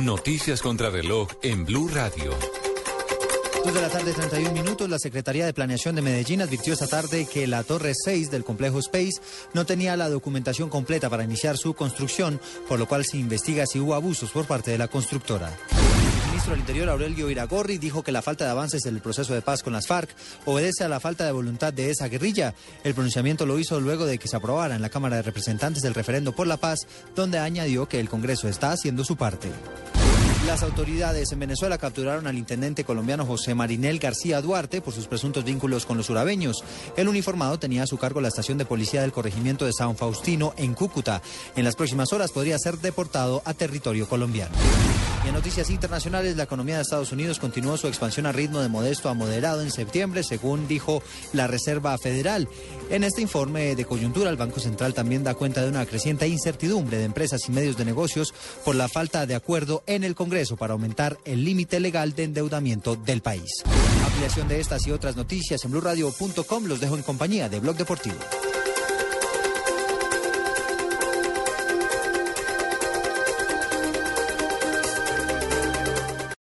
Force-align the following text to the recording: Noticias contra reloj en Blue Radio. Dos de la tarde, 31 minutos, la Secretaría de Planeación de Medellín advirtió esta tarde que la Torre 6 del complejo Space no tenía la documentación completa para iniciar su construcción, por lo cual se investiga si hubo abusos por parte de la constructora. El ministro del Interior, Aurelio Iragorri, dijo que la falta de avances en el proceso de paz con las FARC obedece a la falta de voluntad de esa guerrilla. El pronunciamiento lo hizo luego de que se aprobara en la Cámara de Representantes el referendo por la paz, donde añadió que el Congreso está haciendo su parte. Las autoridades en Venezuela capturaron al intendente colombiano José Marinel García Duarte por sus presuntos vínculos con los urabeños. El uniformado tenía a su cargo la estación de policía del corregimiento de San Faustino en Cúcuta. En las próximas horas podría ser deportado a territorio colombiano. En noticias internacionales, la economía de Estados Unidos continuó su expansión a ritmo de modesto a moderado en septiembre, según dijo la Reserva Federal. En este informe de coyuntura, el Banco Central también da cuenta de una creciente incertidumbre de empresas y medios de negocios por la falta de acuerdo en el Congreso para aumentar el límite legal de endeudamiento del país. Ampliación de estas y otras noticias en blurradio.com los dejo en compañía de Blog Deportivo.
Noticias 0.00 0.60
contra 0.60 0.90
reloj 0.90 1.28
en 1.42 1.64
Blue 1.64 1.88
Radio. 1.88 2.30
Dos 3.64 3.74
de 3.74 3.80
la 3.80 3.88
tarde, 3.88 4.12
31 4.12 4.52
minutos, 4.52 4.90
la 4.90 4.98
Secretaría 4.98 5.46
de 5.46 5.54
Planeación 5.54 5.94
de 5.94 6.02
Medellín 6.02 6.42
advirtió 6.42 6.74
esta 6.74 6.86
tarde 6.86 7.26
que 7.26 7.46
la 7.46 7.64
Torre 7.64 7.94
6 7.94 8.30
del 8.30 8.44
complejo 8.44 8.78
Space 8.78 9.22
no 9.54 9.64
tenía 9.64 9.96
la 9.96 10.10
documentación 10.10 10.68
completa 10.68 11.08
para 11.08 11.24
iniciar 11.24 11.56
su 11.56 11.72
construcción, 11.72 12.38
por 12.68 12.78
lo 12.78 12.86
cual 12.86 13.06
se 13.06 13.16
investiga 13.16 13.64
si 13.64 13.80
hubo 13.80 13.94
abusos 13.94 14.30
por 14.30 14.46
parte 14.46 14.70
de 14.70 14.76
la 14.76 14.88
constructora. 14.88 15.50
El 15.70 16.26
ministro 16.26 16.52
del 16.52 16.60
Interior, 16.60 16.90
Aurelio 16.90 17.30
Iragorri, 17.30 17.78
dijo 17.78 18.04
que 18.04 18.12
la 18.12 18.22
falta 18.22 18.44
de 18.44 18.50
avances 18.50 18.84
en 18.84 18.94
el 18.94 19.00
proceso 19.00 19.32
de 19.32 19.42
paz 19.42 19.62
con 19.62 19.72
las 19.72 19.86
FARC 19.86 20.10
obedece 20.44 20.84
a 20.84 20.88
la 20.88 21.00
falta 21.00 21.24
de 21.24 21.32
voluntad 21.32 21.72
de 21.72 21.90
esa 21.90 22.08
guerrilla. 22.08 22.54
El 22.84 22.92
pronunciamiento 22.94 23.46
lo 23.46 23.58
hizo 23.58 23.80
luego 23.80 24.04
de 24.04 24.18
que 24.18 24.28
se 24.28 24.36
aprobara 24.36 24.76
en 24.76 24.82
la 24.82 24.90
Cámara 24.90 25.16
de 25.16 25.22
Representantes 25.22 25.82
el 25.84 25.94
referendo 25.94 26.36
por 26.36 26.46
la 26.46 26.58
paz, 26.58 26.86
donde 27.14 27.38
añadió 27.38 27.88
que 27.88 27.98
el 27.98 28.10
Congreso 28.10 28.46
está 28.46 28.72
haciendo 28.72 29.02
su 29.02 29.16
parte. 29.16 29.48
Las 30.46 30.62
autoridades 30.62 31.32
en 31.32 31.40
Venezuela 31.40 31.76
capturaron 31.76 32.28
al 32.28 32.38
intendente 32.38 32.84
colombiano 32.84 33.26
José 33.26 33.56
Marinel 33.56 33.98
García 33.98 34.40
Duarte 34.40 34.80
por 34.80 34.94
sus 34.94 35.08
presuntos 35.08 35.44
vínculos 35.44 35.86
con 35.86 35.96
los 35.96 36.08
urabeños. 36.08 36.62
El 36.96 37.08
uniformado 37.08 37.58
tenía 37.58 37.82
a 37.82 37.86
su 37.88 37.98
cargo 37.98 38.20
la 38.20 38.28
estación 38.28 38.56
de 38.56 38.64
policía 38.64 39.00
del 39.00 39.10
corregimiento 39.10 39.66
de 39.66 39.72
San 39.72 39.96
Faustino 39.96 40.54
en 40.56 40.74
Cúcuta. 40.74 41.20
En 41.56 41.64
las 41.64 41.74
próximas 41.74 42.12
horas 42.12 42.30
podría 42.30 42.60
ser 42.60 42.78
deportado 42.78 43.42
a 43.44 43.54
territorio 43.54 44.08
colombiano. 44.08 44.54
En 45.26 45.34
noticias 45.34 45.70
internacionales, 45.70 46.36
la 46.36 46.44
economía 46.44 46.76
de 46.76 46.82
Estados 46.82 47.10
Unidos 47.10 47.40
continuó 47.40 47.76
su 47.76 47.88
expansión 47.88 48.26
a 48.26 48.32
ritmo 48.32 48.60
de 48.60 48.68
modesto 48.68 49.08
a 49.08 49.14
moderado 49.14 49.60
en 49.60 49.72
septiembre, 49.72 50.22
según 50.22 50.68
dijo 50.68 51.02
la 51.32 51.48
Reserva 51.48 51.98
Federal. 51.98 52.48
En 52.90 53.02
este 53.02 53.22
informe 53.22 53.74
de 53.74 53.84
coyuntura, 53.84 54.30
el 54.30 54.36
Banco 54.36 54.60
Central 54.60 54.94
también 54.94 55.24
da 55.24 55.34
cuenta 55.34 55.62
de 55.62 55.68
una 55.68 55.84
creciente 55.84 56.28
incertidumbre 56.28 56.98
de 56.98 57.04
empresas 57.04 57.40
y 57.48 57.52
medios 57.52 57.76
de 57.76 57.84
negocios 57.84 58.32
por 58.64 58.76
la 58.76 58.88
falta 58.88 59.26
de 59.26 59.34
acuerdo 59.34 59.82
en 59.88 60.04
el 60.04 60.14
Congreso 60.14 60.56
para 60.56 60.74
aumentar 60.74 61.18
el 61.24 61.44
límite 61.44 61.80
legal 61.80 62.14
de 62.14 62.22
endeudamiento 62.22 62.94
del 62.94 63.20
país. 63.20 63.50
Ampliación 64.06 64.46
de 64.46 64.60
estas 64.60 64.86
y 64.86 64.92
otras 64.92 65.16
noticias 65.16 65.64
en 65.64 65.72
blurradio.com 65.72 66.66
los 66.66 66.78
dejo 66.78 66.96
en 66.96 67.02
compañía 67.02 67.48
de 67.48 67.58
Blog 67.58 67.76
Deportivo. 67.76 68.16